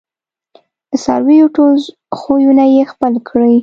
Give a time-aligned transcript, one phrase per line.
[0.89, 1.73] د څارویو ټول
[2.17, 3.55] خویونه یې خپل کړي